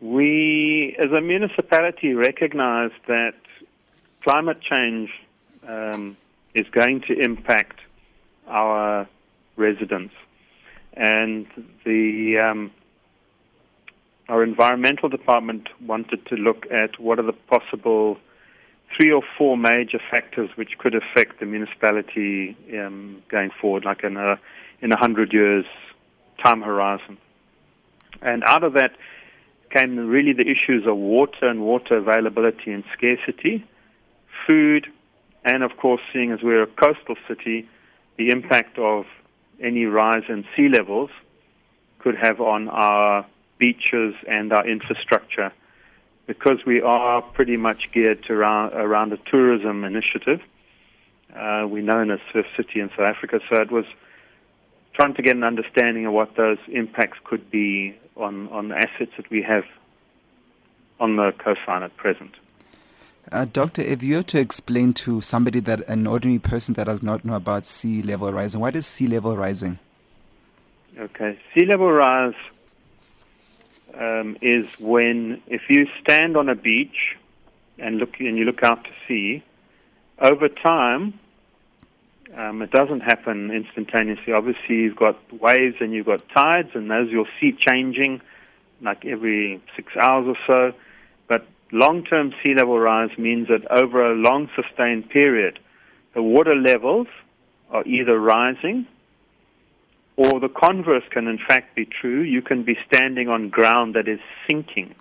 [0.00, 3.34] We, as a municipality, recognize that
[4.22, 5.10] climate change
[5.66, 6.16] um,
[6.54, 7.80] is going to impact
[8.48, 9.06] our
[9.56, 10.14] residents.
[10.94, 11.46] And
[11.84, 12.70] the um,
[14.28, 18.16] our environmental department wanted to look at what are the possible
[18.96, 24.16] three or four major factors which could affect the municipality um, going forward, like in
[24.16, 24.38] a
[24.80, 25.66] in a hundred years
[26.42, 27.18] time horizon.
[28.22, 28.92] And out of that
[29.70, 33.64] came really the issues of water and water availability and scarcity,
[34.46, 34.86] food,
[35.44, 37.68] and of course, seeing as we're a coastal city,
[38.16, 39.06] the impact of
[39.62, 41.10] any rise in sea levels
[41.98, 43.26] could have on our
[43.58, 45.52] beaches and our infrastructure.
[46.26, 50.40] Because we are pretty much geared to around, around a tourism initiative,
[51.34, 53.84] uh, we're known as Surf City in South Africa, so it was
[54.94, 59.12] trying to get an understanding of what those impacts could be on, on the assets
[59.16, 59.64] that we have
[60.98, 62.34] on the coastline at present.
[63.32, 67.02] Uh, doctor, if you were to explain to somebody that an ordinary person that does
[67.02, 69.78] not know about sea level rising, what is sea level rising?
[70.98, 72.34] Okay, sea level rise
[73.94, 77.16] um, is when if you stand on a beach
[77.78, 79.42] and look and you look out to sea,
[80.18, 81.18] over time,
[82.36, 84.32] um, it doesn't happen instantaneously.
[84.32, 88.20] Obviously, you've got waves and you've got tides, and those you'll see changing
[88.80, 90.76] like every six hours or so.
[91.28, 95.58] But long-term sea level rise means that over a long sustained period,
[96.14, 97.08] the water levels
[97.70, 98.86] are either rising
[100.16, 102.20] or the converse can in fact be true.
[102.20, 104.94] You can be standing on ground that is sinking.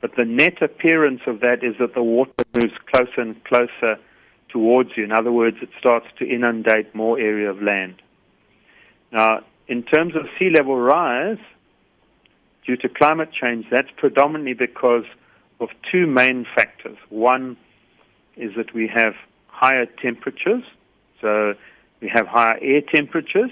[0.00, 3.98] But the net appearance of that is that the water moves closer and closer
[4.48, 5.04] towards you.
[5.04, 7.96] In other words, it starts to inundate more area of land.
[9.12, 11.38] Now, in terms of sea level rise,
[12.66, 15.04] due to climate change, that's predominantly because
[15.60, 16.98] of two main factors.
[17.08, 17.56] One
[18.36, 19.14] is that we have
[19.48, 20.64] higher temperatures,
[21.20, 21.54] so
[22.00, 23.50] we have higher air temperatures,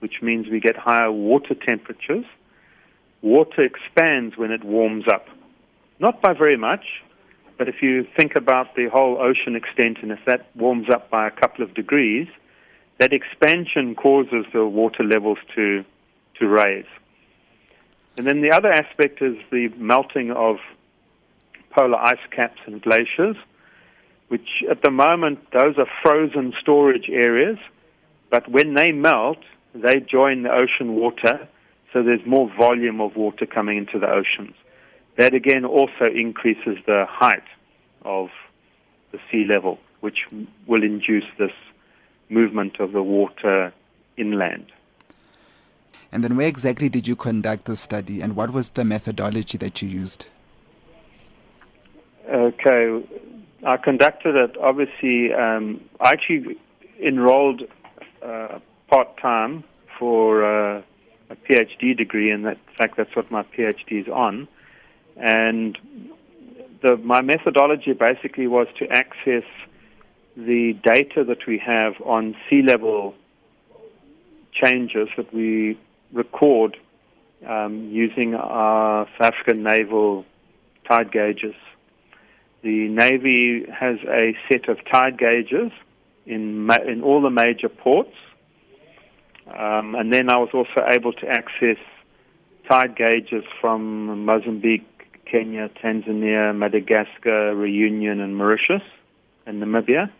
[0.00, 2.24] which means we get higher water temperatures.
[3.22, 5.26] Water expands when it warms up.
[5.98, 6.84] Not by very much,
[7.58, 11.26] but if you think about the whole ocean extent, and if that warms up by
[11.26, 12.28] a couple of degrees,
[12.98, 15.84] that expansion causes the water levels to,
[16.38, 16.86] to raise.
[18.16, 20.56] And then the other aspect is the melting of
[21.70, 23.36] polar ice caps and glaciers,
[24.28, 27.58] which at the moment, those are frozen storage areas,
[28.30, 29.38] but when they melt,
[29.74, 31.46] they join the ocean water,
[31.92, 34.54] so there's more volume of water coming into the oceans.
[35.16, 37.42] That again also increases the height
[38.02, 38.28] of
[39.12, 40.26] the sea level, which
[40.66, 41.52] will induce this
[42.28, 43.72] movement of the water
[44.16, 44.72] inland.
[46.12, 49.82] And then, where exactly did you conduct the study, and what was the methodology that
[49.82, 50.26] you used?
[52.28, 53.04] Okay,
[53.64, 54.56] I conducted it.
[54.58, 56.58] Obviously, um, I actually
[57.02, 57.62] enrolled
[58.22, 59.64] uh, part time
[59.98, 60.82] for uh,
[61.30, 64.48] a PhD degree, and that, in fact, that's what my PhD is on.
[65.16, 65.78] And
[66.82, 69.44] the, my methodology basically was to access
[70.36, 73.14] the data that we have on sea level
[74.52, 75.78] changes that we
[76.12, 76.76] record
[77.46, 80.24] um, using our South African naval
[80.88, 81.54] tide gauges.
[82.62, 85.70] The Navy has a set of tide gauges
[86.26, 88.14] in, ma- in all the major ports.
[89.46, 91.78] Um, and then I was also able to access
[92.68, 94.95] tide gauges from Mozambique,
[95.30, 98.82] Kenya, Tanzania, Madagascar, Reunion, and Mauritius,
[99.46, 100.10] and Namibia.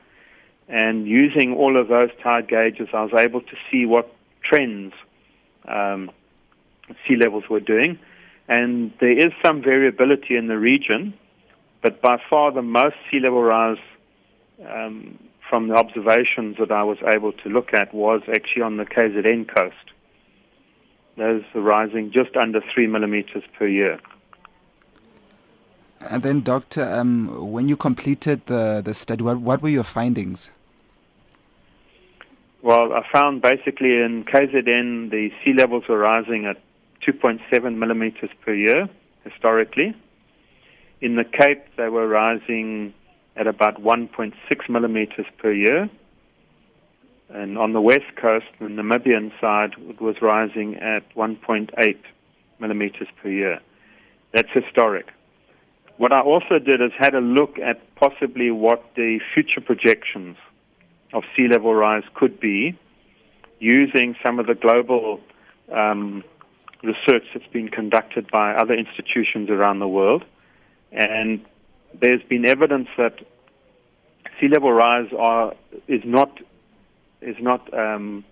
[0.69, 4.13] And using all of those tide gauges, I was able to see what
[4.43, 4.93] trends
[5.67, 6.11] um,
[7.07, 7.99] sea levels were doing.
[8.49, 11.15] And there is some variability in the region,
[11.83, 13.79] but by far the most sea level rise
[14.69, 15.19] um,
[15.49, 19.53] from the observations that I was able to look at was actually on the KZN
[19.53, 19.77] coast.
[21.17, 24.01] Those are rising just under three millimeters per year.
[26.01, 30.51] And then, Doctor, um, when you completed the, the study, what, what were your findings?
[32.63, 36.61] Well, I found basically in KZN the sea levels were rising at
[37.07, 38.89] 2.7 millimeters per year
[39.25, 39.95] historically.
[41.01, 42.95] In the Cape, they were rising
[43.37, 44.35] at about 1.6
[44.69, 45.89] millimeters per year.
[47.29, 51.99] And on the west coast, the Namibian side, it was rising at 1.8
[52.59, 53.61] millimeters per year.
[54.33, 55.07] That's historic.
[55.99, 60.37] What I also did is had a look at possibly what the future projections
[61.13, 62.79] of sea level rise could be
[63.59, 65.21] using some of the global
[65.73, 66.23] um,
[66.83, 70.25] research that's been conducted by other institutions around the world,
[70.93, 71.43] and
[71.99, 73.15] there's been evidence that
[74.39, 75.55] sea level rise are,
[75.89, 76.31] is not
[77.23, 78.25] is not um,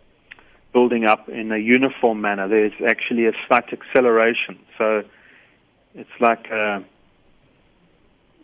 [0.74, 2.46] building up in a uniform manner.
[2.46, 4.58] There's actually a slight acceleration.
[4.76, 5.02] So
[5.94, 6.50] it's like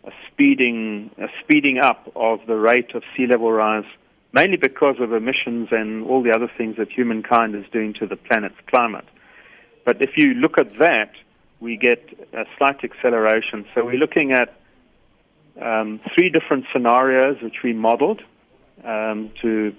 [0.03, 3.85] a speeding a speeding up of the rate of sea level rise,
[4.33, 8.15] mainly because of emissions and all the other things that humankind is doing to the
[8.15, 9.05] planet's climate.
[9.85, 11.11] But if you look at that,
[11.59, 12.01] we get
[12.33, 13.65] a slight acceleration.
[13.73, 14.53] So we're looking at
[15.61, 18.21] um, three different scenarios which we modeled
[18.83, 19.75] um, to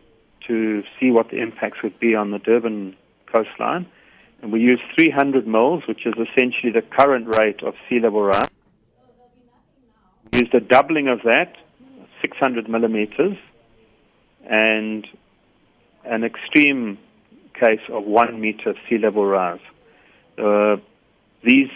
[0.49, 2.97] to see what the impacts would be on the Durban
[3.27, 3.87] coastline.
[4.43, 8.49] And we used 300 mils, which is essentially the current rate of sea level rise.
[10.33, 11.57] Used a doubling of that,
[12.23, 13.37] 600 millimeters,
[14.49, 15.07] and
[16.05, 16.99] an extreme
[17.53, 19.61] case of one meter sea level rise.
[20.39, 20.77] Uh,
[21.45, 21.69] these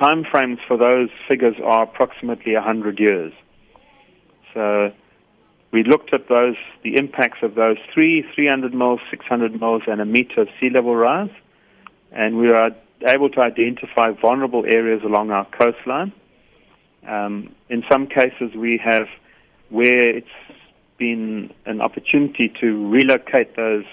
[0.00, 3.32] time frames for those figures are approximately 100 years.
[4.54, 4.92] So
[5.72, 10.06] we looked at those, the impacts of those three, 300 mils, 600 mils, and a
[10.06, 11.30] meter of sea level rise,
[12.12, 12.70] and we were
[13.06, 16.12] able to identify vulnerable areas along our coastline.
[17.06, 19.06] Um, in some cases, we have
[19.68, 20.28] where it's
[20.98, 23.84] been an opportunity to relocate those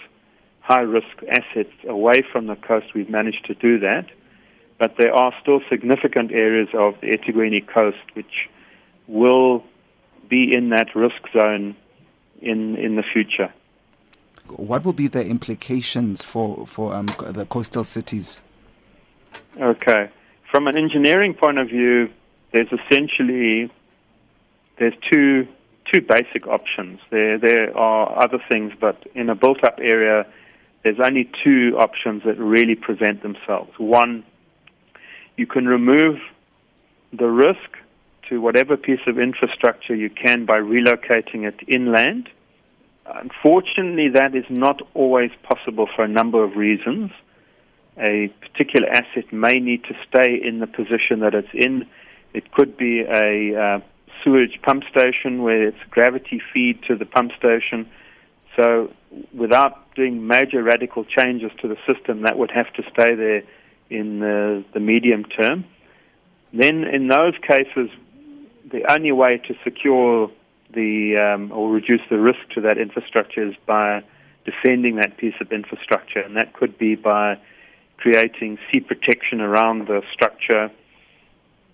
[0.61, 4.05] high risk assets away from the coast, we've managed to do that.
[4.79, 8.49] But there are still significant areas of the eThekwini coast which
[9.07, 9.63] will
[10.29, 11.75] be in that risk zone
[12.41, 13.53] in, in the future.
[14.47, 18.39] What will be the implications for, for um, the coastal cities?
[19.59, 20.09] Okay.
[20.49, 22.09] From an engineering point of view,
[22.53, 23.69] there's essentially
[24.79, 25.47] there's two
[25.91, 26.99] two basic options.
[27.09, 30.25] There there are other things, but in a built up area,
[30.83, 33.71] there's only two options that really present themselves.
[33.77, 34.23] One,
[35.35, 36.19] you can remove
[37.11, 37.77] the risk
[38.29, 42.29] to whatever piece of infrastructure you can by relocating it inland.
[43.05, 47.11] Unfortunately, that is not always possible for a number of reasons.
[47.97, 51.85] A particular asset may need to stay in the position that it's in.
[52.33, 53.79] It could be a uh,
[54.23, 57.89] sewage pump station where it's gravity feed to the pump station.
[58.55, 58.91] So,
[59.33, 63.43] without doing major radical changes to the system, that would have to stay there
[63.89, 65.65] in the, the medium term.
[66.51, 67.89] Then, in those cases,
[68.71, 70.31] the only way to secure
[70.73, 74.03] the um, or reduce the risk to that infrastructure is by
[74.45, 77.37] defending that piece of infrastructure, and that could be by
[77.97, 80.69] creating sea protection around the structure.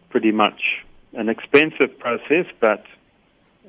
[0.10, 0.84] Pretty much
[1.14, 2.86] an expensive process, but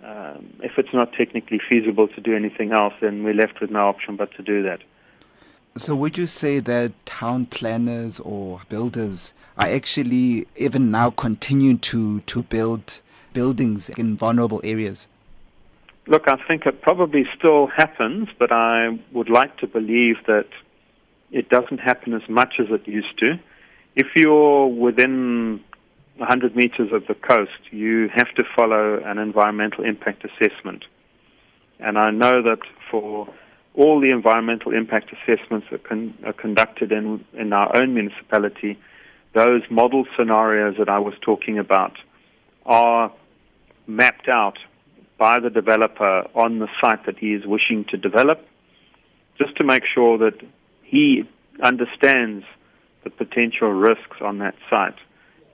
[0.03, 3.89] um, if it's not technically feasible to do anything else, then we're left with no
[3.89, 4.81] option but to do that.
[5.77, 12.21] So, would you say that town planners or builders are actually even now continuing to,
[12.21, 13.01] to build
[13.33, 15.07] buildings in vulnerable areas?
[16.07, 20.49] Look, I think it probably still happens, but I would like to believe that
[21.31, 23.39] it doesn't happen as much as it used to.
[23.95, 25.63] If you're within
[26.21, 30.85] 100 meters of the coast, you have to follow an environmental impact assessment.
[31.79, 32.59] And I know that
[32.91, 33.27] for
[33.75, 38.79] all the environmental impact assessments that con- are conducted in, in our own municipality,
[39.33, 41.97] those model scenarios that I was talking about
[42.67, 43.11] are
[43.87, 44.59] mapped out
[45.17, 48.47] by the developer on the site that he is wishing to develop,
[49.39, 50.39] just to make sure that
[50.83, 51.23] he
[51.63, 52.45] understands
[53.05, 54.97] the potential risks on that site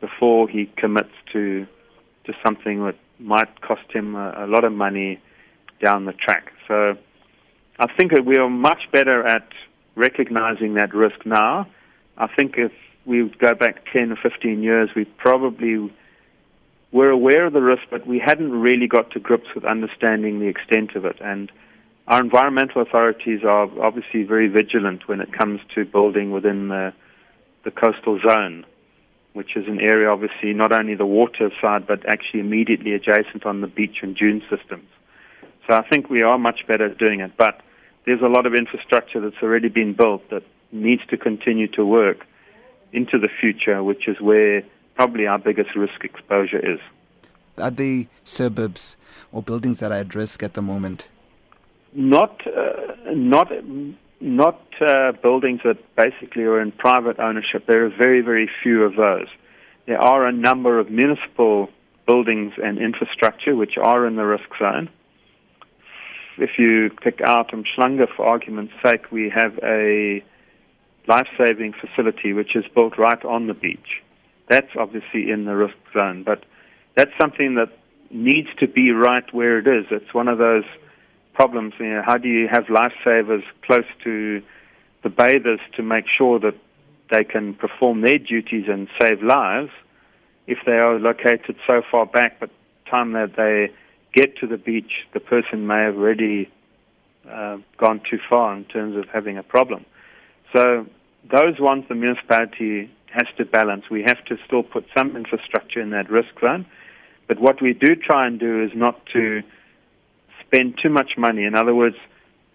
[0.00, 1.66] before he commits to
[2.24, 5.20] to something that might cost him a, a lot of money
[5.80, 6.52] down the track.
[6.66, 6.96] So
[7.78, 9.48] I think that we are much better at
[9.94, 11.66] recognizing that risk now.
[12.16, 12.72] I think if
[13.04, 15.92] we go back 10 or 15 years, we probably
[16.92, 20.46] were aware of the risk, but we hadn't really got to grips with understanding the
[20.46, 21.16] extent of it.
[21.20, 21.52] And
[22.08, 26.92] our environmental authorities are obviously very vigilant when it comes to building within the,
[27.64, 28.64] the coastal zone,
[29.36, 33.60] which is an area, obviously, not only the water side, but actually immediately adjacent on
[33.60, 34.88] the beach and dune systems.
[35.66, 37.32] So I think we are much better at doing it.
[37.36, 37.60] But
[38.06, 42.26] there's a lot of infrastructure that's already been built that needs to continue to work
[42.92, 44.62] into the future, which is where
[44.94, 46.80] probably our biggest risk exposure is.
[47.58, 48.96] Are the suburbs
[49.32, 51.08] or buildings that are at risk at the moment?
[51.92, 53.52] Not, uh, not,
[54.20, 57.66] not uh, buildings that basically are in private ownership.
[57.66, 59.26] There are very, very few of those.
[59.86, 61.68] There are a number of municipal
[62.06, 64.88] buildings and infrastructure which are in the risk zone.
[66.38, 70.22] If you pick out Umhlanga, for argument's sake, we have a
[71.08, 74.02] life-saving facility, which is built right on the beach.
[74.48, 76.44] That's obviously in the risk zone, but
[76.94, 77.70] that's something that
[78.10, 79.86] needs to be right where it is.
[79.90, 80.64] It's one of those
[81.36, 81.74] problems.
[81.78, 84.42] You know, how do you have lifesavers close to
[85.02, 86.54] the bathers to make sure that
[87.10, 89.70] they can perform their duties and save lives
[90.46, 92.50] if they are located so far back, but
[92.90, 93.72] time that they
[94.12, 96.50] get to the beach, the person may have already
[97.30, 99.84] uh, gone too far in terms of having a problem.
[100.52, 100.86] So
[101.30, 103.84] those ones the municipality has to balance.
[103.90, 106.66] We have to still put some infrastructure in that risk zone,
[107.28, 109.42] but what we do try and do is not to
[110.56, 111.44] spend too much money.
[111.44, 111.96] In other words,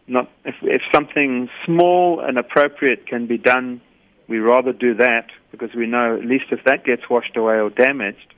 [0.07, 3.81] not if, if something small and appropriate can be done,
[4.27, 7.69] we rather do that because we know at least if that gets washed away or
[7.69, 8.33] damaged,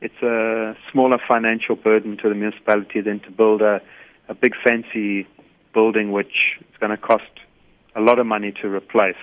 [0.00, 3.80] it's a smaller financial burden to the municipality than to build a,
[4.28, 5.26] a big fancy
[5.74, 7.30] building which is going to cost
[7.94, 9.22] a lot of money to replace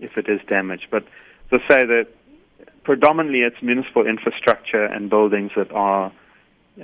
[0.00, 0.86] if it is damaged.
[0.90, 1.04] But
[1.52, 2.08] to say that
[2.84, 6.12] predominantly it's municipal infrastructure and buildings that are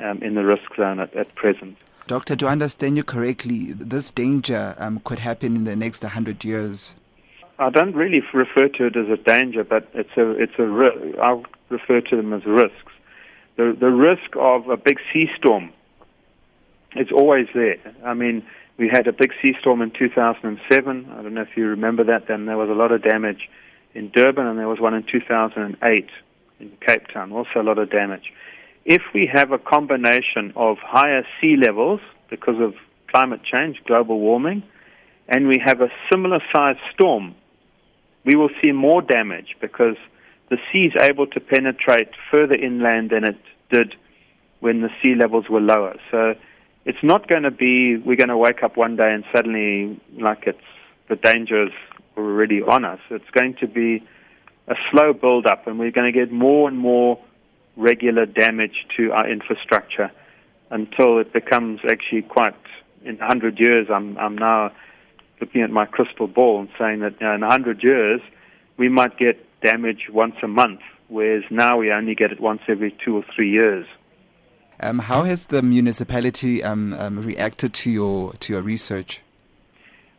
[0.02, 1.76] um, in the risk zone at, at present.
[2.06, 3.73] Doctor, do I understand you correctly?
[3.73, 6.94] This danger um, could happen in the next 100 years.
[7.58, 11.44] I don't really refer to it as a danger, but it's a it's a I'll
[11.68, 12.92] refer to them as risks.
[13.56, 15.73] The the risk of a big sea storm
[16.96, 17.78] is always there.
[18.04, 18.44] I mean,
[18.76, 21.08] we had a big sea storm in 2007.
[21.11, 22.26] I don't know if you remember that.
[22.26, 23.49] Then there was a lot of damage
[23.94, 26.11] in Durban, and there was one in 2008
[26.61, 27.32] in Cape Town.
[27.32, 28.32] Also, a lot of damage
[28.84, 32.00] if we have a combination of higher sea levels
[32.30, 32.74] because of
[33.10, 34.62] climate change, global warming,
[35.28, 37.34] and we have a similar sized storm,
[38.24, 39.96] we will see more damage because
[40.50, 43.36] the sea is able to penetrate further inland than it
[43.70, 43.94] did
[44.60, 45.94] when the sea levels were lower.
[46.10, 46.34] So
[46.84, 50.44] it's not going to be we're going to wake up one day and suddenly like
[50.46, 50.58] it's
[51.08, 51.72] the dangers
[52.16, 53.00] already on us.
[53.10, 54.06] It's going to be
[54.68, 57.18] a slow build up and we're going to get more and more
[57.76, 60.10] regular damage to our infrastructure
[60.70, 62.54] until it becomes actually quite
[63.04, 64.72] in 100 years I'm I'm now
[65.40, 68.20] looking at my crystal ball and saying that you know, in 100 years
[68.76, 72.96] we might get damage once a month whereas now we only get it once every
[73.04, 73.86] 2 or 3 years.
[74.80, 79.20] Um, how has the municipality um, um, reacted to your to your research?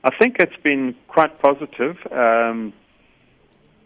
[0.04, 1.98] I think it's been quite positive.
[2.12, 2.72] Um,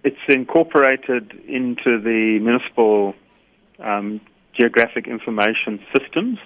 [0.04, 3.16] it's incorporated into the municipal
[3.82, 4.22] um,
[4.54, 6.40] geographic information systems.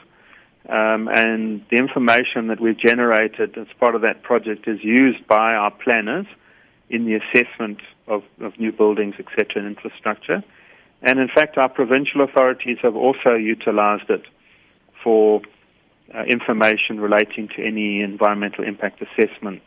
[0.69, 5.53] Um, and the information that we've generated as part of that project is used by
[5.53, 6.25] our planners
[6.89, 10.43] in the assessment of, of new buildings, etc., and infrastructure.
[11.01, 14.23] And in fact, our provincial authorities have also utilized it
[15.03, 15.41] for
[16.15, 19.65] uh, information relating to any environmental impact assessments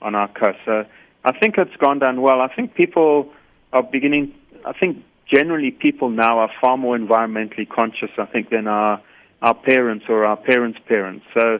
[0.00, 0.58] on our coast.
[0.64, 0.84] So
[1.24, 2.40] I think it's gone down well.
[2.40, 3.30] I think people
[3.72, 4.34] are beginning,
[4.66, 9.00] I think generally people now are far more environmentally conscious, I think, than our,
[9.40, 11.24] our parents or our parents' parents.
[11.34, 11.58] So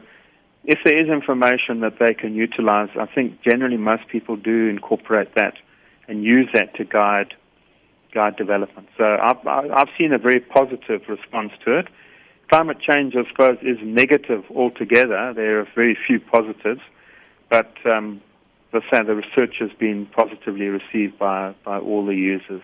[0.64, 5.34] if there is information that they can utilize, I think generally most people do incorporate
[5.34, 5.54] that
[6.08, 7.34] and use that to guide
[8.12, 8.88] guide development.
[8.98, 11.88] So I've, I've seen a very positive response to it.
[12.50, 15.32] Climate change, I suppose, is negative altogether.
[15.34, 16.82] There are very few positives,
[17.48, 18.20] but um,
[18.72, 22.62] say, the research has been positively received by, by all the users.